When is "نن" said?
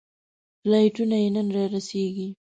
1.35-1.47